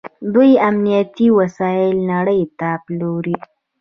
دوی 0.33 0.51
امنیتي 0.67 1.27
وسایل 1.39 1.89
نړۍ 2.11 2.41
ته 2.59 2.69
پلوري. 2.83 3.37